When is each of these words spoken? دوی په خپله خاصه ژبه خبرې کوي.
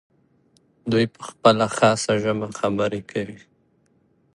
دوی 0.91 1.05
په 1.13 1.21
خپله 1.29 1.65
خاصه 1.75 2.11
ژبه 2.23 2.47
خبرې 2.59 3.01
کوي. 3.11 3.39